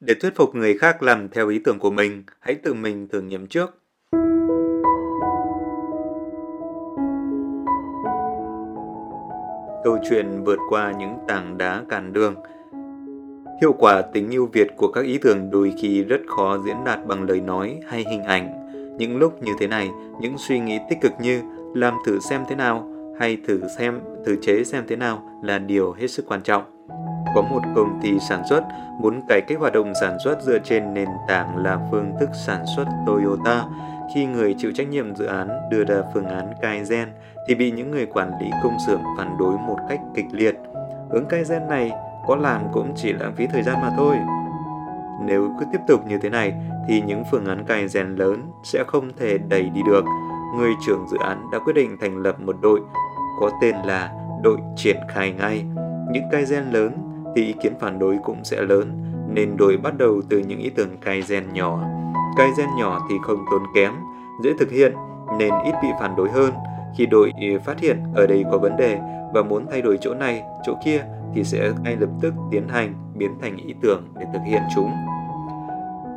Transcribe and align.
Để 0.00 0.14
thuyết 0.14 0.36
phục 0.36 0.54
người 0.54 0.78
khác 0.78 1.02
làm 1.02 1.28
theo 1.28 1.48
ý 1.48 1.58
tưởng 1.64 1.78
của 1.78 1.90
mình, 1.90 2.22
hãy 2.40 2.54
tự 2.54 2.74
mình 2.74 3.08
thử 3.08 3.20
nghiệm 3.20 3.46
trước. 3.46 3.70
Câu 9.84 9.98
chuyện 10.10 10.44
vượt 10.44 10.58
qua 10.68 10.92
những 10.98 11.14
tảng 11.28 11.58
đá 11.58 11.82
cản 11.88 12.12
đường 12.12 12.34
Hiệu 13.60 13.72
quả 13.72 14.02
tính 14.02 14.30
ưu 14.30 14.46
việt 14.46 14.68
của 14.76 14.92
các 14.92 15.04
ý 15.04 15.18
tưởng 15.18 15.50
đôi 15.50 15.74
khi 15.82 16.04
rất 16.04 16.20
khó 16.26 16.58
diễn 16.66 16.76
đạt 16.84 17.06
bằng 17.06 17.22
lời 17.22 17.40
nói 17.40 17.80
hay 17.86 18.04
hình 18.10 18.22
ảnh. 18.22 18.68
Những 18.98 19.18
lúc 19.18 19.42
như 19.42 19.52
thế 19.58 19.66
này, 19.66 19.90
những 20.20 20.34
suy 20.38 20.58
nghĩ 20.58 20.78
tích 20.90 20.98
cực 21.00 21.12
như 21.20 21.42
làm 21.74 21.94
thử 22.06 22.18
xem 22.20 22.42
thế 22.48 22.56
nào 22.56 22.88
hay 23.18 23.38
thử 23.46 23.60
xem, 23.78 24.00
thử 24.26 24.36
chế 24.42 24.64
xem 24.64 24.84
thế 24.88 24.96
nào 24.96 25.40
là 25.44 25.58
điều 25.58 25.92
hết 25.92 26.06
sức 26.06 26.26
quan 26.28 26.42
trọng. 26.42 26.79
Có 27.34 27.42
một 27.42 27.60
công 27.76 28.00
ty 28.02 28.18
sản 28.28 28.42
xuất 28.50 28.64
muốn 29.00 29.20
cải 29.28 29.40
cách 29.40 29.58
hoạt 29.58 29.72
động 29.72 29.92
sản 30.00 30.16
xuất 30.24 30.42
dựa 30.42 30.58
trên 30.58 30.94
nền 30.94 31.08
tảng 31.28 31.56
là 31.56 31.78
phương 31.90 32.12
thức 32.20 32.30
sản 32.46 32.64
xuất 32.76 32.84
Toyota. 33.06 33.64
Khi 34.14 34.26
người 34.26 34.54
chịu 34.58 34.72
trách 34.74 34.88
nhiệm 34.88 35.16
dự 35.16 35.24
án 35.26 35.48
đưa 35.70 35.84
ra 35.84 35.96
phương 36.14 36.26
án 36.26 36.52
Kaizen 36.62 37.06
thì 37.48 37.54
bị 37.54 37.70
những 37.70 37.90
người 37.90 38.06
quản 38.06 38.30
lý 38.40 38.50
công 38.62 38.76
xưởng 38.86 39.00
phản 39.18 39.36
đối 39.38 39.58
một 39.58 39.76
cách 39.88 40.00
kịch 40.14 40.26
liệt. 40.32 40.54
Hướng 41.10 41.24
Kaizen 41.28 41.66
này 41.66 41.90
có 42.26 42.36
làm 42.36 42.62
cũng 42.72 42.92
chỉ 42.96 43.12
lãng 43.12 43.34
phí 43.36 43.46
thời 43.46 43.62
gian 43.62 43.80
mà 43.82 43.90
thôi. 43.96 44.16
Nếu 45.24 45.50
cứ 45.60 45.66
tiếp 45.72 45.78
tục 45.88 46.06
như 46.06 46.18
thế 46.18 46.30
này 46.30 46.54
thì 46.88 47.00
những 47.00 47.24
phương 47.30 47.46
án 47.46 47.64
cài 47.64 47.88
rèn 47.88 48.14
lớn 48.14 48.52
sẽ 48.64 48.84
không 48.86 49.10
thể 49.18 49.38
đẩy 49.38 49.62
đi 49.62 49.80
được. 49.86 50.04
Người 50.56 50.70
trưởng 50.86 51.08
dự 51.08 51.18
án 51.20 51.50
đã 51.52 51.58
quyết 51.58 51.72
định 51.72 51.96
thành 52.00 52.16
lập 52.16 52.40
một 52.40 52.56
đội, 52.62 52.80
có 53.40 53.50
tên 53.62 53.76
là 53.84 54.10
đội 54.42 54.58
triển 54.76 54.96
khai 55.08 55.32
ngay. 55.32 55.64
Những 56.12 56.24
cai 56.32 56.44
gen 56.50 56.64
lớn 56.70 57.09
thì 57.34 57.46
ý 57.46 57.54
kiến 57.62 57.72
phản 57.80 57.98
đối 57.98 58.18
cũng 58.24 58.44
sẽ 58.44 58.62
lớn, 58.62 58.92
nên 59.28 59.56
đội 59.56 59.76
bắt 59.76 59.98
đầu 59.98 60.20
từ 60.28 60.38
những 60.38 60.58
ý 60.58 60.70
tưởng 60.70 60.96
cài 61.00 61.22
gen 61.28 61.52
nhỏ. 61.52 61.78
Cài 62.36 62.48
gen 62.58 62.68
nhỏ 62.78 63.06
thì 63.10 63.16
không 63.22 63.44
tốn 63.50 63.62
kém, 63.74 63.92
dễ 64.44 64.50
thực 64.58 64.70
hiện 64.70 64.92
nên 65.38 65.50
ít 65.64 65.74
bị 65.82 65.88
phản 66.00 66.16
đối 66.16 66.28
hơn. 66.30 66.50
Khi 66.96 67.06
đội 67.06 67.32
phát 67.64 67.80
hiện 67.80 68.02
ở 68.14 68.26
đây 68.26 68.44
có 68.50 68.58
vấn 68.58 68.76
đề 68.76 68.98
và 69.32 69.42
muốn 69.42 69.66
thay 69.70 69.82
đổi 69.82 69.98
chỗ 70.00 70.14
này, 70.14 70.42
chỗ 70.62 70.74
kia 70.84 71.04
thì 71.34 71.44
sẽ 71.44 71.72
ngay 71.84 71.96
lập 71.96 72.10
tức 72.20 72.34
tiến 72.50 72.68
hành 72.68 72.94
biến 73.14 73.30
thành 73.42 73.56
ý 73.56 73.74
tưởng 73.82 74.08
để 74.18 74.26
thực 74.32 74.42
hiện 74.46 74.62
chúng. 74.74 74.90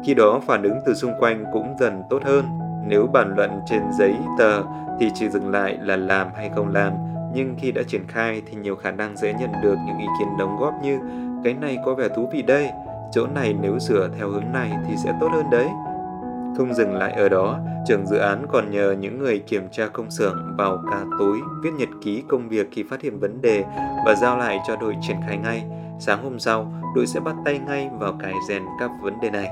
Khi 0.06 0.14
đó 0.14 0.42
phản 0.48 0.64
ứng 0.64 0.80
từ 0.86 0.94
xung 0.94 1.12
quanh 1.20 1.46
cũng 1.54 1.76
dần 1.80 2.04
tốt 2.09 2.24
hơn. 2.24 2.46
Nếu 2.88 3.08
bàn 3.08 3.34
luận 3.38 3.59
trên 3.66 3.82
giấy 4.00 4.16
tờ 4.40 4.64
thì 5.00 5.12
chỉ 5.14 5.30
dừng 5.30 5.52
lại 5.52 5.78
là 5.82 5.96
làm 5.96 6.28
hay 6.36 6.50
không 6.56 6.74
làm, 6.74 6.94
nhưng 7.34 7.56
khi 7.59 7.72
đã 7.72 7.84
triển 7.84 8.08
khai 8.08 8.42
thì 8.45 8.58
nhiều 8.58 8.76
khả 8.76 8.92
năng 8.92 9.17
sẽ 9.17 9.34
nhận 9.34 9.50
được 9.64 9.76
những 9.88 9.98
ý 9.98 10.08
kiến 10.20 10.28
đóng 10.39 10.58
góp 10.59 10.73
như 10.84 11.00
cái 11.44 11.53
này 11.53 11.78
có 11.86 11.94
vẻ 11.94 12.08
thú 12.16 12.30
vị 12.34 12.42
đây, 12.42 12.70
chỗ 13.12 13.28
này 13.28 13.56
nếu 13.62 13.80
sửa 13.80 14.09
theo 14.17 14.30
hướng 14.30 14.52
này 14.53 14.72
thì 14.88 14.94
sẽ 15.03 15.14
tốt 15.20 15.30
hơn 15.31 15.45
đấy. 15.52 15.67
Không 16.58 16.73
dừng 16.73 16.94
lại 16.94 17.12
ở 17.12 17.30
đó, 17.30 17.59
trưởng 17.88 18.08
dự 18.08 18.17
án 18.17 18.45
còn 18.52 18.72
nhờ 18.72 18.95
những 19.00 19.20
người 19.20 19.40
kiểm 19.40 19.70
tra 19.72 19.88
công 19.88 20.12
xưởng 20.12 20.56
vào 20.58 20.84
cả 20.92 21.03
tối 21.20 21.38
viết 21.64 21.72
nhật 21.78 21.90
ký 22.02 22.23
công 22.28 22.50
việc 22.50 22.70
khi 22.72 22.84
phát 22.84 23.02
hiện 23.02 23.20
vấn 23.20 23.42
đề 23.42 23.64
và 24.06 24.16
giao 24.16 24.38
lại 24.38 24.59
cho 24.68 24.75
đội 24.75 24.95
triển 25.02 25.18
khai 25.28 25.38
ngay. 25.38 25.64
Sáng 26.00 26.23
hôm 26.23 26.40
sau, 26.40 26.73
đội 26.95 27.08
sẽ 27.08 27.20
bắt 27.20 27.36
tay 27.45 27.59
ngay 27.59 27.90
vào 28.00 28.14
cải 28.20 28.34
rèn 28.50 28.64
các 28.80 28.92
vấn 29.02 29.14
đề 29.22 29.30
này. 29.30 29.50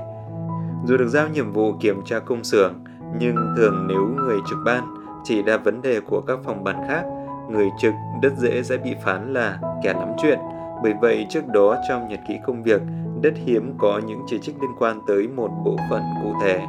Dù 0.84 0.96
được 0.96 1.08
giao 1.08 1.28
nhiệm 1.28 1.52
vụ 1.52 1.72
kiểm 1.80 2.00
tra 2.04 2.18
công 2.18 2.44
xưởng, 2.44 2.74
nhưng 3.18 3.36
thường 3.56 3.86
nếu 3.88 4.06
người 4.16 4.38
trực 4.50 4.58
ban 4.64 4.94
chỉ 5.24 5.42
ra 5.42 5.56
vấn 5.56 5.82
đề 5.82 6.00
của 6.00 6.20
các 6.20 6.38
phòng 6.44 6.64
ban 6.64 6.76
khác, 6.88 7.04
người 7.52 7.70
trực 7.78 7.94
rất 8.22 8.32
dễ 8.36 8.62
sẽ 8.62 8.76
bị 8.76 8.94
phán 9.04 9.32
là 9.32 9.58
kẻ 9.82 9.92
lắm 9.92 10.12
chuyện. 10.22 10.38
Bởi 10.82 10.94
vậy 11.00 11.26
trước 11.28 11.48
đó 11.48 11.76
trong 11.88 12.08
nhật 12.08 12.20
ký 12.28 12.38
công 12.46 12.62
việc, 12.62 12.82
rất 13.22 13.34
hiếm 13.46 13.74
có 13.78 14.00
những 14.06 14.22
chỉ 14.26 14.38
trích 14.38 14.54
liên 14.60 14.70
quan 14.78 15.00
tới 15.06 15.28
một 15.28 15.50
bộ 15.64 15.76
phận 15.90 16.02
cụ 16.22 16.32
thể. 16.42 16.60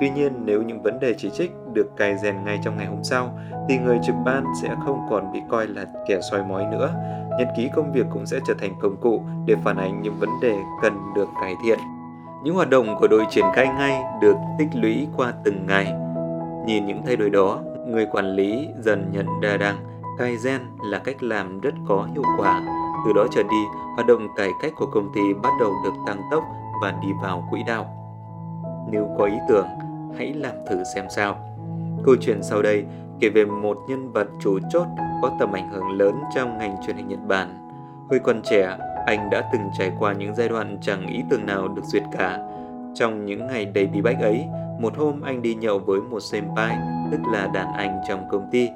Tuy 0.00 0.10
nhiên, 0.10 0.32
nếu 0.44 0.62
những 0.62 0.82
vấn 0.82 1.00
đề 1.00 1.14
chỉ 1.18 1.30
trích 1.30 1.52
được 1.74 1.96
cài 1.96 2.18
rèn 2.18 2.44
ngay 2.44 2.58
trong 2.64 2.76
ngày 2.76 2.86
hôm 2.86 3.04
sau, 3.04 3.38
thì 3.68 3.78
người 3.78 3.98
trực 4.06 4.14
ban 4.24 4.44
sẽ 4.62 4.68
không 4.84 5.06
còn 5.10 5.32
bị 5.32 5.40
coi 5.50 5.66
là 5.66 5.84
kẻ 6.08 6.20
soi 6.30 6.44
mói 6.44 6.64
nữa. 6.66 6.94
Nhật 7.38 7.48
ký 7.56 7.70
công 7.74 7.92
việc 7.92 8.06
cũng 8.12 8.26
sẽ 8.26 8.38
trở 8.46 8.54
thành 8.60 8.72
công 8.80 8.96
cụ 8.96 9.22
để 9.46 9.54
phản 9.64 9.76
ánh 9.76 10.02
những 10.02 10.14
vấn 10.20 10.30
đề 10.42 10.56
cần 10.82 10.92
được 11.14 11.28
cải 11.40 11.54
thiện. 11.64 11.78
Những 12.44 12.54
hoạt 12.54 12.70
động 12.70 12.96
của 13.00 13.08
đội 13.08 13.24
triển 13.30 13.44
khai 13.54 13.68
ngay 13.78 14.02
được 14.22 14.36
tích 14.58 14.68
lũy 14.74 15.08
qua 15.16 15.32
từng 15.44 15.66
ngày. 15.66 15.92
Nhìn 16.66 16.86
những 16.86 17.02
thay 17.06 17.16
đổi 17.16 17.30
đó, 17.30 17.60
người 17.86 18.06
quản 18.06 18.26
lý 18.26 18.68
dần 18.78 19.10
nhận 19.12 19.26
ra 19.42 19.56
rằng 19.56 19.76
Kaizen 20.18 20.60
là 20.82 20.98
cách 20.98 21.22
làm 21.22 21.60
rất 21.60 21.74
có 21.88 22.08
hiệu 22.14 22.22
quả. 22.38 22.62
Từ 23.06 23.12
đó 23.12 23.26
trở 23.30 23.42
đi, 23.42 23.64
hoạt 23.94 24.06
động 24.06 24.28
cải 24.36 24.50
cách 24.62 24.72
của 24.76 24.86
công 24.86 25.12
ty 25.14 25.20
bắt 25.42 25.52
đầu 25.60 25.72
được 25.84 25.94
tăng 26.06 26.22
tốc 26.30 26.44
và 26.82 26.94
đi 27.02 27.08
vào 27.22 27.48
quỹ 27.50 27.62
đạo. 27.66 27.86
Nếu 28.90 29.08
có 29.18 29.24
ý 29.24 29.36
tưởng, 29.48 29.66
hãy 30.18 30.32
làm 30.34 30.54
thử 30.70 30.84
xem 30.94 31.04
sao. 31.16 31.36
Câu 32.04 32.16
chuyện 32.20 32.42
sau 32.42 32.62
đây 32.62 32.84
kể 33.20 33.28
về 33.28 33.44
một 33.44 33.78
nhân 33.88 34.12
vật 34.12 34.28
chủ 34.40 34.58
chốt 34.70 34.86
có 35.22 35.36
tầm 35.38 35.52
ảnh 35.52 35.70
hưởng 35.72 35.90
lớn 35.90 36.14
trong 36.34 36.58
ngành 36.58 36.76
truyền 36.86 36.96
hình 36.96 37.08
Nhật 37.08 37.20
Bản. 37.28 37.68
Hồi 38.10 38.18
còn 38.18 38.42
trẻ, 38.42 38.76
anh 39.06 39.30
đã 39.30 39.48
từng 39.52 39.62
trải 39.78 39.92
qua 39.98 40.12
những 40.12 40.34
giai 40.34 40.48
đoạn 40.48 40.78
chẳng 40.80 41.06
ý 41.06 41.22
tưởng 41.30 41.46
nào 41.46 41.68
được 41.68 41.84
duyệt 41.84 42.02
cả. 42.12 42.38
Trong 42.94 43.26
những 43.26 43.46
ngày 43.46 43.64
đầy 43.64 43.86
bí 43.86 44.00
bách 44.00 44.20
ấy, 44.20 44.44
một 44.80 44.96
hôm 44.96 45.20
anh 45.20 45.42
đi 45.42 45.54
nhậu 45.54 45.78
với 45.78 46.00
một 46.00 46.20
senpai, 46.20 46.78
tức 47.12 47.20
là 47.32 47.46
đàn 47.54 47.72
anh 47.72 48.00
trong 48.08 48.28
công 48.30 48.48
ty. 48.50 48.68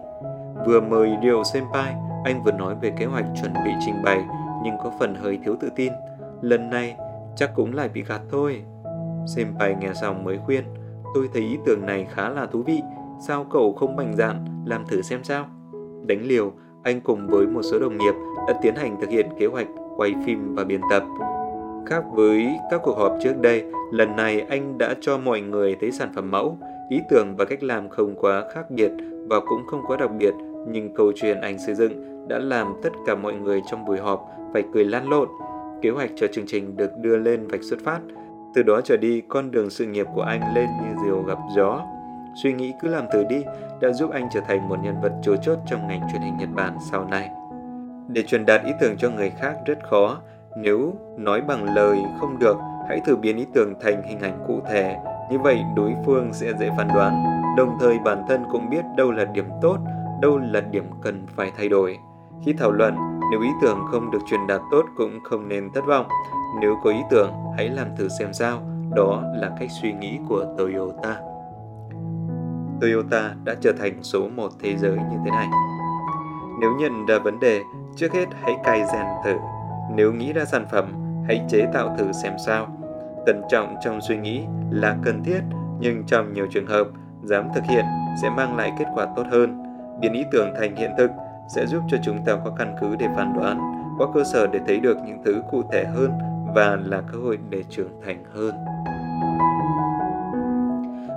Vừa 0.66 0.80
mời 0.80 1.16
điều 1.22 1.44
senpai, 1.44 1.94
anh 2.24 2.42
vừa 2.44 2.52
nói 2.52 2.74
về 2.82 2.92
kế 2.98 3.04
hoạch 3.04 3.24
chuẩn 3.42 3.52
bị 3.64 3.70
trình 3.86 3.94
bày, 4.04 4.24
nhưng 4.64 4.74
có 4.82 4.92
phần 4.98 5.14
hơi 5.14 5.38
thiếu 5.44 5.56
tự 5.60 5.68
tin. 5.76 5.92
Lần 6.40 6.70
này, 6.70 6.96
chắc 7.36 7.50
cũng 7.54 7.74
lại 7.74 7.88
bị 7.88 8.02
gạt 8.02 8.20
thôi. 8.30 8.62
Senpai 9.26 9.76
nghe 9.80 9.92
xong 9.94 10.24
mới 10.24 10.38
khuyên, 10.46 10.64
tôi 11.14 11.28
thấy 11.32 11.42
ý 11.42 11.58
tưởng 11.66 11.86
này 11.86 12.06
khá 12.10 12.28
là 12.28 12.46
thú 12.46 12.62
vị, 12.62 12.80
sao 13.26 13.46
cậu 13.50 13.72
không 13.72 13.96
mạnh 13.96 14.14
dạn 14.16 14.44
làm 14.64 14.86
thử 14.86 15.02
xem 15.02 15.24
sao? 15.24 15.46
Đánh 16.06 16.22
liều, 16.22 16.52
anh 16.82 17.00
cùng 17.00 17.26
với 17.26 17.46
một 17.46 17.62
số 17.62 17.78
đồng 17.78 17.98
nghiệp 17.98 18.14
đã 18.48 18.54
tiến 18.62 18.74
hành 18.74 19.00
thực 19.00 19.10
hiện 19.10 19.26
kế 19.38 19.46
hoạch 19.46 19.66
quay 19.96 20.14
phim 20.26 20.54
và 20.54 20.64
biên 20.64 20.80
tập. 20.90 21.02
Khác 21.86 22.04
với 22.12 22.48
các 22.70 22.80
cuộc 22.84 22.96
họp 22.96 23.12
trước 23.22 23.40
đây, 23.40 23.64
lần 23.92 24.16
này 24.16 24.40
anh 24.40 24.78
đã 24.78 24.94
cho 25.00 25.18
mọi 25.18 25.40
người 25.40 25.76
thấy 25.80 25.92
sản 25.92 26.12
phẩm 26.14 26.30
mẫu, 26.30 26.58
ý 26.88 27.00
tưởng 27.10 27.36
và 27.36 27.44
cách 27.44 27.62
làm 27.62 27.88
không 27.88 28.14
quá 28.20 28.44
khác 28.54 28.70
biệt 28.70 28.90
và 29.28 29.40
cũng 29.40 29.66
không 29.66 29.82
quá 29.86 29.96
đặc 29.96 30.10
biệt, 30.18 30.32
nhưng 30.68 30.94
câu 30.94 31.12
chuyện 31.16 31.40
anh 31.40 31.58
xây 31.58 31.74
dựng 31.74 32.28
đã 32.28 32.38
làm 32.38 32.74
tất 32.82 32.90
cả 33.06 33.14
mọi 33.14 33.32
người 33.32 33.62
trong 33.70 33.84
buổi 33.84 33.98
họp 33.98 34.28
phải 34.52 34.62
cười 34.74 34.84
lan 34.84 35.08
lộn. 35.08 35.28
Kế 35.82 35.90
hoạch 35.90 36.10
cho 36.16 36.26
chương 36.32 36.46
trình 36.46 36.76
được 36.76 36.90
đưa 36.96 37.16
lên 37.16 37.46
vạch 37.46 37.62
xuất 37.62 37.80
phát. 37.84 38.00
Từ 38.54 38.62
đó 38.62 38.80
trở 38.84 38.96
đi, 38.96 39.22
con 39.28 39.50
đường 39.50 39.70
sự 39.70 39.86
nghiệp 39.86 40.06
của 40.14 40.22
anh 40.22 40.54
lên 40.54 40.68
như 40.82 41.02
diều 41.04 41.22
gặp 41.22 41.38
gió. 41.56 41.82
Suy 42.42 42.52
nghĩ 42.52 42.72
cứ 42.82 42.88
làm 42.88 43.04
thử 43.12 43.24
đi 43.24 43.44
đã 43.80 43.92
giúp 43.92 44.10
anh 44.10 44.28
trở 44.32 44.40
thành 44.40 44.68
một 44.68 44.76
nhân 44.82 44.94
vật 45.02 45.12
chủ 45.22 45.36
chốt 45.42 45.58
trong 45.66 45.88
ngành 45.88 46.00
truyền 46.12 46.22
hình 46.22 46.36
Nhật 46.36 46.48
Bản 46.54 46.76
sau 46.90 47.04
này. 47.04 47.30
Để 48.08 48.22
truyền 48.22 48.46
đạt 48.46 48.64
ý 48.64 48.72
tưởng 48.80 48.96
cho 48.96 49.10
người 49.10 49.30
khác 49.30 49.56
rất 49.66 49.78
khó. 49.90 50.18
Nếu 50.56 50.94
nói 51.18 51.40
bằng 51.40 51.74
lời 51.74 51.98
không 52.20 52.38
được, 52.38 52.56
hãy 52.88 53.00
thử 53.06 53.16
biến 53.16 53.36
ý 53.36 53.46
tưởng 53.54 53.74
thành 53.80 54.02
hình 54.02 54.20
ảnh 54.20 54.44
cụ 54.46 54.60
thể. 54.70 54.96
Như 55.30 55.38
vậy 55.38 55.60
đối 55.76 55.94
phương 56.06 56.32
sẽ 56.32 56.52
dễ 56.60 56.70
phán 56.76 56.88
đoán. 56.94 57.24
Đồng 57.56 57.76
thời 57.80 57.98
bản 57.98 58.22
thân 58.28 58.44
cũng 58.52 58.70
biết 58.70 58.84
đâu 58.96 59.10
là 59.10 59.24
điểm 59.24 59.46
tốt, 59.62 59.78
đâu 60.22 60.38
là 60.38 60.60
điểm 60.60 60.84
cần 61.02 61.26
phải 61.36 61.52
thay 61.56 61.68
đổi. 61.68 61.98
Khi 62.44 62.52
thảo 62.52 62.70
luận, 62.70 62.94
nếu 63.30 63.40
ý 63.40 63.48
tưởng 63.62 63.78
không 63.90 64.10
được 64.10 64.18
truyền 64.30 64.46
đạt 64.46 64.60
tốt 64.70 64.84
cũng 64.96 65.20
không 65.24 65.48
nên 65.48 65.72
thất 65.72 65.86
vọng. 65.86 66.06
Nếu 66.60 66.76
có 66.84 66.90
ý 66.90 67.00
tưởng, 67.10 67.32
hãy 67.56 67.68
làm 67.68 67.86
thử 67.96 68.08
xem 68.08 68.32
sao. 68.32 68.62
Đó 68.96 69.22
là 69.36 69.50
cách 69.60 69.68
suy 69.82 69.92
nghĩ 69.92 70.18
của 70.28 70.54
Toyota. 70.58 71.16
Toyota 72.80 73.34
đã 73.44 73.54
trở 73.60 73.72
thành 73.72 74.02
số 74.02 74.28
một 74.36 74.48
thế 74.60 74.76
giới 74.76 74.96
như 74.96 75.16
thế 75.24 75.30
này. 75.30 75.48
Nếu 76.60 76.70
nhận 76.78 77.06
ra 77.06 77.18
vấn 77.18 77.40
đề, 77.40 77.62
Trước 77.96 78.12
hết 78.12 78.26
hãy 78.42 78.56
cài 78.64 78.84
rèn 78.92 79.06
thử. 79.24 79.34
Nếu 79.94 80.12
nghĩ 80.12 80.32
ra 80.32 80.44
sản 80.44 80.66
phẩm, 80.70 80.92
hãy 81.26 81.40
chế 81.48 81.66
tạo 81.72 81.96
thử 81.98 82.12
xem 82.12 82.32
sao. 82.46 82.66
Cẩn 83.26 83.42
trọng 83.48 83.74
trong 83.84 84.00
suy 84.00 84.16
nghĩ 84.16 84.42
là 84.70 84.96
cần 85.02 85.24
thiết, 85.24 85.40
nhưng 85.80 86.02
trong 86.06 86.32
nhiều 86.32 86.46
trường 86.50 86.66
hợp, 86.66 86.86
dám 87.22 87.48
thực 87.54 87.64
hiện 87.64 87.84
sẽ 88.22 88.30
mang 88.30 88.56
lại 88.56 88.72
kết 88.78 88.84
quả 88.94 89.06
tốt 89.16 89.24
hơn. 89.30 89.62
Biến 90.02 90.12
ý 90.12 90.24
tưởng 90.30 90.54
thành 90.58 90.76
hiện 90.76 90.90
thực 90.98 91.10
sẽ 91.48 91.66
giúp 91.66 91.82
cho 91.88 91.96
chúng 92.04 92.24
ta 92.24 92.36
có 92.44 92.50
căn 92.58 92.76
cứ 92.80 92.96
để 92.98 93.06
phán 93.16 93.32
đoán, 93.36 93.58
có 93.98 94.10
cơ 94.14 94.24
sở 94.24 94.46
để 94.46 94.60
thấy 94.66 94.80
được 94.80 94.96
những 95.06 95.22
thứ 95.24 95.42
cụ 95.50 95.62
thể 95.72 95.84
hơn 95.84 96.10
và 96.54 96.78
là 96.84 97.02
cơ 97.12 97.18
hội 97.18 97.38
để 97.50 97.62
trưởng 97.70 98.00
thành 98.06 98.24
hơn. 98.34 98.54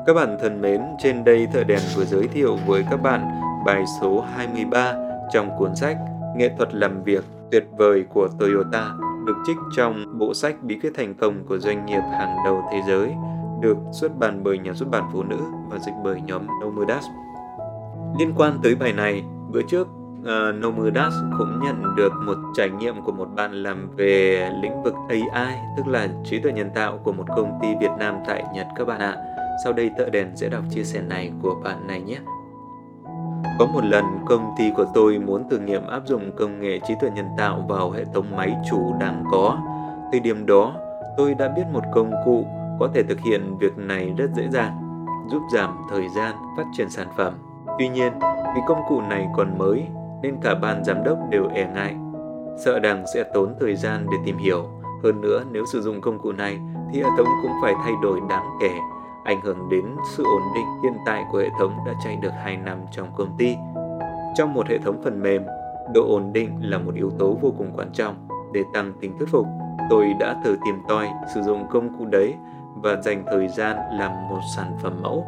Các 0.05 0.13
bạn 0.13 0.37
thân 0.41 0.61
mến, 0.61 0.81
trên 0.99 1.23
đây 1.23 1.47
Thợ 1.53 1.63
Đèn 1.63 1.79
vừa 1.95 2.05
giới 2.05 2.27
thiệu 2.27 2.57
với 2.67 2.85
các 2.89 2.97
bạn 2.97 3.29
bài 3.65 3.83
số 4.01 4.25
23 4.35 4.93
trong 5.33 5.49
cuốn 5.57 5.75
sách 5.75 5.97
Nghệ 6.35 6.49
thuật 6.57 6.75
làm 6.75 7.03
việc 7.03 7.23
tuyệt 7.51 7.67
vời 7.77 8.05
của 8.13 8.27
Toyota 8.39 8.91
được 9.27 9.35
trích 9.47 9.57
trong 9.77 10.17
bộ 10.17 10.33
sách 10.33 10.55
Bí 10.61 10.79
quyết 10.79 10.91
thành 10.95 11.13
công 11.13 11.43
của 11.45 11.57
doanh 11.57 11.85
nghiệp 11.85 12.01
hàng 12.11 12.37
đầu 12.45 12.63
thế 12.71 12.81
giới, 12.87 13.11
được 13.61 13.77
xuất 13.91 14.17
bản 14.19 14.43
bởi 14.43 14.57
nhà 14.57 14.73
xuất 14.73 14.89
bản 14.89 15.03
Phụ 15.13 15.23
nữ 15.23 15.39
và 15.69 15.77
dịch 15.79 15.95
bởi 16.03 16.21
nhóm 16.21 16.47
Nomadas 16.61 17.05
Liên 18.19 18.33
quan 18.35 18.59
tới 18.63 18.75
bài 18.75 18.93
này, 18.93 19.23
bữa 19.51 19.61
trước 19.61 19.87
uh, 20.21 20.55
Nomudas 20.55 21.13
cũng 21.37 21.59
nhận 21.63 21.95
được 21.95 22.13
một 22.25 22.37
trải 22.55 22.69
nghiệm 22.69 23.01
của 23.01 23.11
một 23.11 23.27
bạn 23.35 23.51
làm 23.51 23.89
về 23.97 24.49
lĩnh 24.61 24.83
vực 24.83 24.93
AI, 25.09 25.55
tức 25.77 25.87
là 25.87 26.07
trí 26.23 26.39
tuệ 26.39 26.51
nhân 26.51 26.69
tạo 26.75 26.99
của 27.03 27.11
một 27.11 27.25
công 27.35 27.59
ty 27.61 27.67
Việt 27.81 27.91
Nam 27.99 28.15
tại 28.27 28.43
Nhật 28.53 28.67
các 28.75 28.87
bạn 28.87 28.99
ạ. 28.99 29.17
Sau 29.63 29.73
đây 29.73 29.91
Tợ 29.97 30.09
Đèn 30.09 30.31
sẽ 30.35 30.49
đọc 30.49 30.63
chia 30.69 30.83
sẻ 30.83 31.01
này 31.01 31.31
của 31.41 31.55
bạn 31.63 31.87
này 31.87 32.01
nhé. 32.01 32.17
Có 33.59 33.65
một 33.65 33.83
lần 33.83 34.05
công 34.25 34.51
ty 34.57 34.71
của 34.77 34.85
tôi 34.93 35.19
muốn 35.19 35.49
thử 35.49 35.59
nghiệm 35.59 35.87
áp 35.87 36.01
dụng 36.05 36.31
công 36.37 36.59
nghệ 36.59 36.79
trí 36.87 36.93
tuệ 37.01 37.09
nhân 37.09 37.27
tạo 37.37 37.65
vào 37.69 37.91
hệ 37.91 38.05
thống 38.13 38.35
máy 38.35 38.55
chủ 38.69 38.95
đang 38.99 39.23
có. 39.31 39.57
Thời 40.11 40.19
điểm 40.19 40.45
đó, 40.45 40.75
tôi 41.17 41.33
đã 41.33 41.47
biết 41.47 41.63
một 41.73 41.83
công 41.93 42.11
cụ 42.25 42.45
có 42.79 42.89
thể 42.93 43.03
thực 43.03 43.19
hiện 43.19 43.57
việc 43.57 43.77
này 43.77 44.13
rất 44.17 44.29
dễ 44.35 44.47
dàng, 44.49 45.05
giúp 45.31 45.41
giảm 45.53 45.77
thời 45.89 46.09
gian 46.15 46.35
phát 46.57 46.63
triển 46.77 46.89
sản 46.89 47.07
phẩm. 47.17 47.33
Tuy 47.79 47.87
nhiên, 47.87 48.13
vì 48.55 48.61
công 48.67 48.81
cụ 48.89 49.01
này 49.01 49.27
còn 49.35 49.57
mới 49.57 49.87
nên 50.21 50.37
cả 50.41 50.55
ban 50.55 50.83
giám 50.83 51.03
đốc 51.03 51.17
đều 51.29 51.47
e 51.47 51.71
ngại, 51.73 51.95
sợ 52.57 52.79
rằng 52.79 53.03
sẽ 53.13 53.23
tốn 53.23 53.55
thời 53.59 53.75
gian 53.75 54.07
để 54.11 54.17
tìm 54.25 54.37
hiểu. 54.37 54.65
Hơn 55.03 55.21
nữa, 55.21 55.43
nếu 55.51 55.65
sử 55.65 55.81
dụng 55.81 56.01
công 56.01 56.19
cụ 56.19 56.31
này 56.31 56.59
thì 56.93 56.99
hệ 57.01 57.09
thống 57.17 57.27
cũng 57.41 57.51
phải 57.61 57.73
thay 57.83 57.93
đổi 58.01 58.19
đáng 58.29 58.45
kể 58.61 58.71
ảnh 59.25 59.41
hưởng 59.41 59.69
đến 59.69 59.85
sự 60.11 60.23
ổn 60.23 60.41
định 60.55 60.65
hiện 60.83 60.93
tại 61.05 61.25
của 61.31 61.37
hệ 61.37 61.49
thống 61.59 61.71
đã 61.85 61.93
chạy 62.03 62.15
được 62.15 62.31
2 62.43 62.57
năm 62.57 62.77
trong 62.91 63.07
công 63.15 63.37
ty. 63.37 63.55
Trong 64.35 64.53
một 64.53 64.67
hệ 64.67 64.77
thống 64.77 65.01
phần 65.03 65.21
mềm, 65.21 65.45
độ 65.93 66.07
ổn 66.09 66.33
định 66.33 66.49
là 66.61 66.77
một 66.77 66.95
yếu 66.95 67.11
tố 67.19 67.37
vô 67.41 67.53
cùng 67.57 67.71
quan 67.75 67.91
trọng 67.93 68.15
để 68.53 68.63
tăng 68.73 68.93
tính 69.01 69.17
thuyết 69.17 69.29
phục. 69.29 69.45
Tôi 69.89 70.13
đã 70.19 70.41
thử 70.43 70.57
tìm 70.65 70.75
tòi 70.87 71.09
sử 71.35 71.41
dụng 71.41 71.65
công 71.69 71.97
cụ 71.97 72.05
đấy 72.05 72.33
và 72.75 73.01
dành 73.01 73.23
thời 73.31 73.47
gian 73.47 73.77
làm 73.91 74.11
một 74.29 74.39
sản 74.55 74.77
phẩm 74.81 74.99
mẫu. 75.01 75.25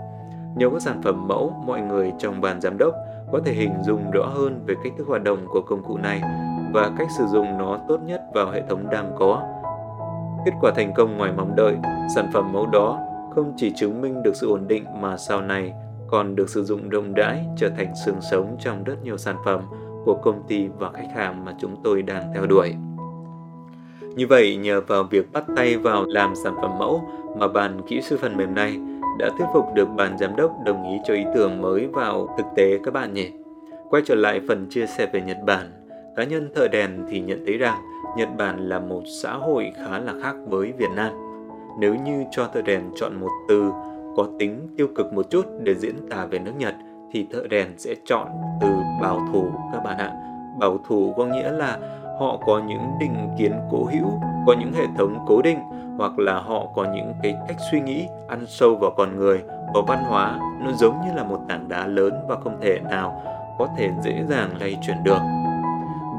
Nhờ 0.57 0.69
các 0.69 0.81
sản 0.81 1.01
phẩm 1.01 1.27
mẫu, 1.27 1.54
mọi 1.65 1.81
người 1.81 2.13
trong 2.19 2.42
ban 2.42 2.62
giám 2.62 2.77
đốc 2.77 2.94
có 3.31 3.39
thể 3.45 3.54
hình 3.54 3.74
dung 3.86 4.12
rõ 4.12 4.25
hơn 4.25 4.63
về 4.65 4.75
cách 4.83 4.94
thức 4.98 5.07
hoạt 5.07 5.24
động 5.24 5.45
của 5.50 5.62
công 5.62 5.83
cụ 5.83 5.98
này 5.98 6.21
và 6.74 6.92
cách 6.98 7.07
sử 7.18 7.25
dụng 7.25 7.57
nó 7.57 7.80
tốt 7.88 8.00
nhất 8.06 8.21
vào 8.33 8.51
hệ 8.51 8.62
thống 8.69 8.89
đang 8.92 9.12
có. 9.19 9.44
Kết 10.45 10.51
quả 10.62 10.71
thành 10.75 10.94
công 10.95 11.18
ngoài 11.18 11.31
mong 11.38 11.56
đợi, 11.56 11.75
sản 12.15 12.30
phẩm 12.33 12.54
mẫu 12.54 12.65
đó 12.65 13.00
không 13.36 13.54
chỉ 13.57 13.71
chứng 13.75 14.01
minh 14.01 14.24
được 14.24 14.36
sự 14.36 14.50
ổn 14.50 14.68
định 14.68 14.86
mà 15.01 15.18
sau 15.18 15.42
này 15.42 15.74
còn 16.07 16.36
được 16.36 16.50
sử 16.50 16.63
dụng 16.63 16.89
rộng 16.89 17.13
rãi 17.13 17.45
trở 17.57 17.69
thành 17.69 17.94
xương 18.06 18.21
sống 18.31 18.57
trong 18.59 18.83
rất 18.83 18.95
nhiều 19.04 19.18
sản 19.18 19.36
phẩm 19.45 19.62
của 20.06 20.13
công 20.13 20.44
ty 20.48 20.68
và 20.68 20.92
khách 20.94 21.09
hàng 21.15 21.45
mà 21.45 21.54
chúng 21.62 21.75
tôi 21.83 22.01
đang 22.01 22.33
theo 22.33 22.45
đuổi. 22.45 22.75
Như 24.15 24.27
vậy, 24.27 24.56
nhờ 24.56 24.81
vào 24.81 25.04
việc 25.04 25.33
bắt 25.33 25.44
tay 25.56 25.77
vào 25.77 26.04
làm 26.07 26.36
sản 26.44 26.54
phẩm 26.62 26.71
mẫu 26.80 27.01
mà 27.38 27.48
bàn 27.48 27.81
kỹ 27.88 28.01
sư 28.01 28.18
phần 28.21 28.38
mềm 28.38 28.56
này 28.56 28.80
đã 29.19 29.30
thuyết 29.38 29.46
phục 29.54 29.74
được 29.74 29.88
ban 29.96 30.18
giám 30.18 30.36
đốc 30.36 30.52
đồng 30.66 30.84
ý 30.84 30.98
cho 31.06 31.14
ý 31.14 31.24
tưởng 31.36 31.62
mới 31.62 31.88
vào 31.88 32.36
thực 32.38 32.46
tế 32.56 32.80
các 32.84 32.94
bạn 32.94 33.14
nhỉ. 33.14 33.31
Quay 33.90 34.04
trở 34.06 34.16
lại 34.16 34.42
phần 34.48 34.68
chia 34.69 34.86
sẻ 34.86 35.08
về 35.14 35.22
Nhật 35.22 35.38
Bản, 35.46 35.72
cá 36.16 36.24
nhân 36.24 36.50
thợ 36.56 36.68
đèn 36.68 37.06
thì 37.10 37.19
nhận 37.19 37.44
thấy 37.46 37.58
rằng 37.58 37.78
Nhật 38.18 38.30
Bản 38.38 38.69
là 38.69 38.80
một 38.80 39.02
xã 39.22 39.34
hội 39.34 39.72
khá 39.75 40.00
là 40.00 40.14
khác 40.24 40.36
với 40.48 40.74
Việt 40.78 40.92
Nam 40.96 41.28
nếu 41.80 41.96
như 41.96 42.24
cho 42.31 42.48
thợ 42.54 42.62
đèn 42.62 42.81
chọn 42.96 43.19
một 43.19 43.30
từ 43.50 43.72
có 44.16 44.28
tính 44.40 44.68
tiêu 44.78 44.88
cực 44.96 45.14
một 45.14 45.30
chút 45.30 45.46
để 45.64 45.75
diễn 45.75 45.96
tả 46.10 46.25
về 46.25 46.40
nước 46.40 46.52
Nhật 46.58 46.75
thì 47.12 47.28
thợ 47.31 47.48
đèn 47.50 47.68
sẽ 47.78 47.96
chọn 48.06 48.28
từ 48.62 48.68
bảo 49.02 49.28
thủ 49.34 49.46
các 49.74 49.84
bạn 49.84 49.98
ạ. 49.98 50.14
Bảo 50.60 50.78
thủ 50.88 51.14
có 51.18 51.25
nghĩa 51.25 51.52
là 51.52 51.78
họ 52.19 52.40
có 52.46 52.62
những 52.68 52.81
định 53.00 53.16
kiến 53.38 53.52
cố 53.72 53.78
hữu, 53.78 54.19
có 54.48 54.56
những 54.60 54.74
hệ 54.74 54.86
thống 54.98 55.25
cố 55.28 55.42
định 55.42 55.60
hoặc 55.98 56.20
là 56.20 56.40
họ 56.40 56.68
có 56.76 56.86
những 56.96 57.14
cái 57.24 57.36
cách 57.48 57.58
suy 57.72 57.82
nghĩ 57.82 58.08
ăn 58.28 58.46
sâu 58.48 58.76
vào 58.76 58.92
con 58.98 59.16
người, 59.16 59.44
vào 59.74 59.84
văn 59.88 60.04
hóa, 60.04 60.40
nó 60.66 60.72
giống 60.72 60.96
như 61.06 61.14
là 61.16 61.24
một 61.24 61.40
tảng 61.48 61.70
đá 61.70 61.88
lớn 61.88 62.14
và 62.28 62.36
không 62.44 62.58
thể 62.62 62.80
nào 62.80 63.22
có 63.60 63.68
thể 63.78 63.92
dễ 64.04 64.24
dàng 64.30 64.50
lay 64.60 64.78
chuyển 64.88 65.04
được. 65.04 65.20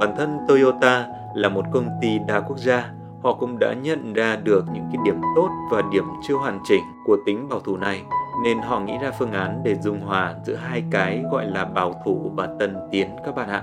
Bản 0.00 0.14
thân 0.16 0.38
Toyota 0.48 1.06
là 1.34 1.48
một 1.48 1.64
công 1.72 1.88
ty 2.00 2.18
đa 2.18 2.40
quốc 2.40 2.58
gia 2.58 2.90
họ 3.22 3.34
cũng 3.34 3.58
đã 3.60 3.74
nhận 3.82 4.12
ra 4.12 4.36
được 4.36 4.64
những 4.72 4.84
cái 4.92 5.02
điểm 5.04 5.20
tốt 5.36 5.48
và 5.70 5.82
điểm 5.92 6.04
chưa 6.28 6.34
hoàn 6.34 6.60
chỉnh 6.64 6.82
của 7.04 7.16
tính 7.26 7.48
bảo 7.48 7.60
thủ 7.60 7.76
này 7.76 8.02
nên 8.44 8.58
họ 8.58 8.80
nghĩ 8.80 8.98
ra 9.02 9.10
phương 9.18 9.32
án 9.32 9.60
để 9.64 9.74
dung 9.74 10.00
hòa 10.00 10.34
giữa 10.44 10.54
hai 10.54 10.82
cái 10.90 11.22
gọi 11.30 11.46
là 11.46 11.64
bảo 11.64 12.02
thủ 12.04 12.30
và 12.34 12.48
tân 12.58 12.76
tiến 12.90 13.08
các 13.24 13.34
bạn 13.34 13.48
ạ. 13.48 13.62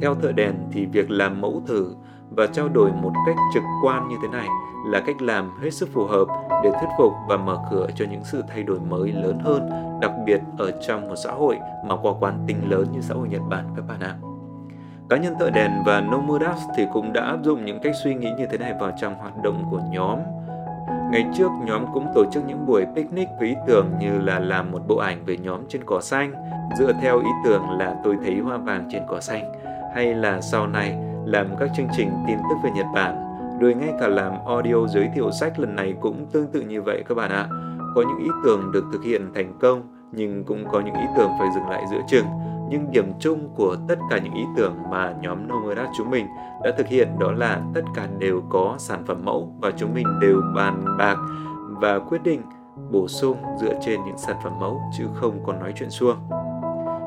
Theo 0.00 0.14
thợ 0.14 0.32
đèn 0.32 0.54
thì 0.72 0.86
việc 0.86 1.10
làm 1.10 1.40
mẫu 1.40 1.62
thử 1.66 1.94
và 2.36 2.46
trao 2.46 2.68
đổi 2.68 2.92
một 2.92 3.12
cách 3.26 3.36
trực 3.54 3.62
quan 3.84 4.08
như 4.08 4.16
thế 4.22 4.28
này 4.28 4.46
là 4.86 5.00
cách 5.00 5.22
làm 5.22 5.50
hết 5.62 5.70
sức 5.70 5.88
phù 5.92 6.04
hợp 6.04 6.24
để 6.64 6.70
thuyết 6.70 6.88
phục 6.98 7.12
và 7.28 7.36
mở 7.36 7.58
cửa 7.70 7.86
cho 7.94 8.04
những 8.10 8.24
sự 8.24 8.42
thay 8.48 8.62
đổi 8.62 8.80
mới 8.80 9.12
lớn 9.12 9.38
hơn, 9.44 9.70
đặc 10.00 10.12
biệt 10.26 10.40
ở 10.58 10.70
trong 10.70 11.08
một 11.08 11.14
xã 11.24 11.32
hội 11.32 11.58
mà 11.86 11.96
qua 12.02 12.12
quán 12.20 12.44
tính 12.46 12.70
lớn 12.70 12.86
như 12.92 13.00
xã 13.00 13.14
hội 13.14 13.28
Nhật 13.28 13.42
Bản 13.48 13.64
các 13.76 13.84
bạn 13.88 14.00
ạ. 14.00 14.16
Cá 15.08 15.16
nhân 15.16 15.34
thợ 15.38 15.50
đèn 15.50 15.70
và 15.86 16.00
Nomudas 16.00 16.62
thì 16.76 16.86
cũng 16.92 17.12
đã 17.12 17.24
áp 17.24 17.38
dụng 17.42 17.64
những 17.64 17.80
cách 17.82 17.94
suy 18.04 18.14
nghĩ 18.14 18.28
như 18.38 18.46
thế 18.46 18.58
này 18.58 18.74
vào 18.80 18.92
trong 19.00 19.14
hoạt 19.14 19.42
động 19.42 19.64
của 19.70 19.80
nhóm. 19.90 20.18
Ngày 21.10 21.26
trước, 21.34 21.50
nhóm 21.64 21.84
cũng 21.94 22.06
tổ 22.14 22.24
chức 22.32 22.44
những 22.46 22.66
buổi 22.66 22.86
picnic 22.96 23.28
với 23.38 23.48
ý 23.48 23.54
tưởng 23.66 23.86
như 24.00 24.18
là 24.18 24.38
làm 24.38 24.72
một 24.72 24.82
bộ 24.88 24.96
ảnh 24.96 25.24
về 25.24 25.36
nhóm 25.36 25.60
trên 25.68 25.84
cỏ 25.84 26.00
xanh, 26.00 26.32
dựa 26.78 26.92
theo 26.92 27.18
ý 27.18 27.30
tưởng 27.44 27.70
là 27.70 27.96
tôi 28.04 28.16
thấy 28.24 28.38
hoa 28.38 28.56
vàng 28.56 28.88
trên 28.92 29.02
cỏ 29.08 29.20
xanh, 29.20 29.52
hay 29.94 30.14
là 30.14 30.40
sau 30.40 30.66
này 30.66 30.98
làm 31.24 31.46
các 31.60 31.70
chương 31.76 31.88
trình 31.96 32.10
tin 32.26 32.38
tức 32.38 32.56
về 32.64 32.70
Nhật 32.70 32.86
Bản, 32.94 33.16
rồi 33.60 33.74
ngay 33.74 33.92
cả 34.00 34.08
làm 34.08 34.32
audio 34.46 34.86
giới 34.86 35.08
thiệu 35.14 35.30
sách 35.30 35.58
lần 35.58 35.76
này 35.76 35.94
cũng 36.00 36.26
tương 36.32 36.46
tự 36.46 36.60
như 36.60 36.82
vậy 36.82 37.04
các 37.08 37.14
bạn 37.14 37.30
ạ. 37.30 37.48
Có 37.94 38.02
những 38.02 38.18
ý 38.18 38.28
tưởng 38.44 38.72
được 38.72 38.84
thực 38.92 39.04
hiện 39.04 39.30
thành 39.34 39.58
công, 39.60 39.82
nhưng 40.12 40.44
cũng 40.44 40.64
có 40.72 40.80
những 40.80 40.94
ý 40.94 41.06
tưởng 41.16 41.30
phải 41.38 41.48
dừng 41.54 41.68
lại 41.68 41.84
giữa 41.90 42.00
chừng 42.08 42.26
nhưng 42.72 42.92
điểm 42.92 43.12
chung 43.18 43.48
của 43.56 43.76
tất 43.88 43.98
cả 44.10 44.18
những 44.18 44.34
ý 44.34 44.44
tưởng 44.56 44.74
mà 44.90 45.14
nhóm 45.20 45.48
Nomad 45.48 45.78
chúng 45.96 46.10
mình 46.10 46.26
đã 46.64 46.70
thực 46.78 46.88
hiện 46.88 47.08
đó 47.18 47.32
là 47.32 47.60
tất 47.74 47.82
cả 47.94 48.08
đều 48.18 48.42
có 48.50 48.74
sản 48.78 49.04
phẩm 49.06 49.24
mẫu 49.24 49.54
và 49.60 49.70
chúng 49.76 49.94
mình 49.94 50.06
đều 50.20 50.40
bàn 50.56 50.84
bạc 50.98 51.16
và 51.68 51.98
quyết 51.98 52.22
định 52.22 52.42
bổ 52.90 53.08
sung 53.08 53.36
dựa 53.60 53.74
trên 53.80 54.04
những 54.04 54.18
sản 54.18 54.36
phẩm 54.44 54.52
mẫu 54.60 54.80
chứ 54.98 55.04
không 55.14 55.44
còn 55.46 55.58
nói 55.58 55.72
chuyện 55.76 55.90
suông. 55.90 56.16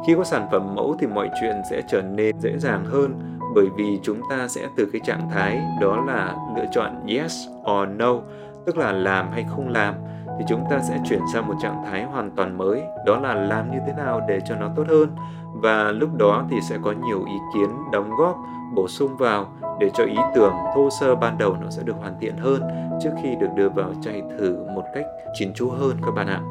Khi 0.08 0.16
có 0.18 0.24
sản 0.24 0.48
phẩm 0.52 0.76
mẫu 0.76 0.96
thì 1.00 1.08
mọi 1.08 1.30
chuyện 1.42 1.56
sẽ 1.70 1.82
trở 1.90 2.02
nên 2.02 2.40
dễ 2.40 2.58
dàng 2.58 2.86
hơn 2.86 3.35
bởi 3.56 3.70
vì 3.76 4.00
chúng 4.04 4.22
ta 4.30 4.48
sẽ 4.48 4.68
từ 4.76 4.90
cái 4.94 5.02
trạng 5.06 5.30
thái 5.30 5.62
đó 5.82 6.04
là 6.08 6.36
lựa 6.58 6.66
chọn 6.72 7.08
yes 7.08 7.48
or 7.72 7.90
no, 7.96 8.14
tức 8.66 8.78
là 8.78 8.92
làm 8.92 9.32
hay 9.32 9.46
không 9.50 9.70
làm 9.70 9.94
thì 10.40 10.46
chúng 10.48 10.64
ta 10.70 10.80
sẽ 10.80 11.00
chuyển 11.10 11.22
sang 11.34 11.48
một 11.48 11.54
trạng 11.62 11.84
thái 11.86 12.04
hoàn 12.04 12.32
toàn 12.32 12.58
mới, 12.58 12.82
đó 13.06 13.20
là 13.20 13.34
làm 13.34 13.72
như 13.72 13.78
thế 13.88 13.94
nào 13.98 14.22
để 14.28 14.40
cho 14.50 14.56
nó 14.56 14.70
tốt 14.76 14.84
hơn 14.88 15.10
và 15.54 15.92
lúc 15.92 16.10
đó 16.18 16.46
thì 16.50 16.58
sẽ 16.70 16.78
có 16.84 16.92
nhiều 16.92 17.26
ý 17.26 17.36
kiến 17.54 17.70
đóng 17.92 18.10
góp 18.20 18.38
bổ 18.76 18.88
sung 18.88 19.18
vào 19.18 19.48
để 19.80 19.90
cho 19.94 20.04
ý 20.04 20.18
tưởng 20.36 20.54
thô 20.76 20.90
sơ 21.00 21.16
ban 21.16 21.38
đầu 21.38 21.58
nó 21.62 21.70
sẽ 21.70 21.84
được 21.84 21.96
hoàn 22.00 22.14
thiện 22.20 22.38
hơn 22.38 22.62
trước 23.04 23.12
khi 23.24 23.36
được 23.36 23.50
đưa 23.56 23.70
vào 23.70 23.94
chạy 24.02 24.22
thử 24.38 24.58
một 24.76 24.84
cách 24.94 25.06
chín 25.34 25.54
chú 25.54 25.70
hơn 25.70 25.98
các 26.06 26.12
bạn 26.12 26.28
ạ. 26.28 26.42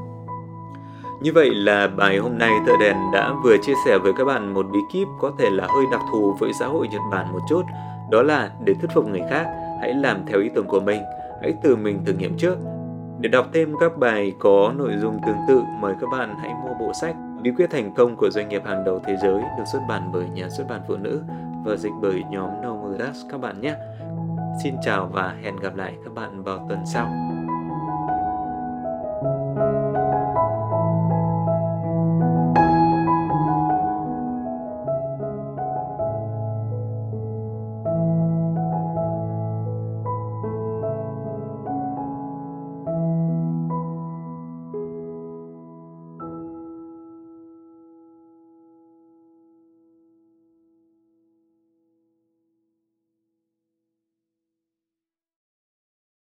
Như 1.25 1.33
vậy 1.35 1.50
là 1.54 1.88
bài 1.88 2.19
hôm 2.19 2.38
nay 2.38 2.50
Thợ 2.66 2.73
Đèn 2.81 2.97
đã 3.12 3.33
vừa 3.45 3.57
chia 3.62 3.73
sẻ 3.85 3.99
với 3.99 4.12
các 4.16 4.25
bạn 4.25 4.54
một 4.54 4.66
bí 4.73 4.78
kíp 4.93 5.09
có 5.21 5.33
thể 5.38 5.50
là 5.50 5.66
hơi 5.66 5.85
đặc 5.93 6.00
thù 6.12 6.37
với 6.38 6.52
xã 6.52 6.66
hội 6.66 6.88
Nhật 6.88 7.00
Bản 7.11 7.33
một 7.33 7.38
chút. 7.49 7.62
Đó 8.11 8.23
là 8.23 8.50
để 8.64 8.75
thuyết 8.75 8.90
phục 8.95 9.09
người 9.09 9.23
khác, 9.31 9.47
hãy 9.81 9.95
làm 9.95 10.26
theo 10.26 10.40
ý 10.40 10.49
tưởng 10.54 10.66
của 10.66 10.81
mình, 10.81 11.02
hãy 11.43 11.54
từ 11.62 11.76
mình 11.76 12.04
thử 12.04 12.12
nghiệm 12.12 12.37
trước. 12.37 12.59
Để 13.21 13.28
đọc 13.28 13.47
thêm 13.52 13.75
các 13.81 13.99
bài 13.99 14.33
có 14.38 14.73
nội 14.76 14.93
dung 15.00 15.19
tương 15.26 15.37
tự, 15.49 15.62
mời 15.81 15.95
các 16.00 16.07
bạn 16.12 16.35
hãy 16.40 16.50
mua 16.64 16.75
bộ 16.87 16.93
sách 17.00 17.16
Bí 17.43 17.50
quyết 17.57 17.71
thành 17.71 17.95
công 17.95 18.16
của 18.16 18.31
doanh 18.31 18.49
nghiệp 18.49 18.62
hàng 18.64 18.85
đầu 18.85 19.00
thế 19.04 19.16
giới 19.23 19.43
được 19.59 19.64
xuất 19.73 19.81
bản 19.88 20.11
bởi 20.12 20.28
nhà 20.28 20.49
xuất 20.49 20.69
bản 20.69 20.81
phụ 20.88 20.97
nữ 20.97 21.23
và 21.64 21.76
dịch 21.76 21.93
bởi 22.02 22.23
nhóm 22.31 22.50
Nomuras 22.62 23.16
các 23.31 23.40
bạn 23.40 23.61
nhé. 23.61 23.75
Xin 24.64 24.75
chào 24.85 25.11
và 25.12 25.35
hẹn 25.43 25.57
gặp 25.57 25.76
lại 25.76 25.95
các 26.04 26.14
bạn 26.14 26.43
vào 26.43 26.66
tuần 26.69 26.78
sau. 26.87 27.34